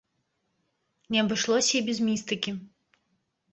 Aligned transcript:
Не 1.11 1.19
абышлося 1.25 1.73
і 1.81 1.83
без 1.91 1.99
містыкі. 2.09 2.51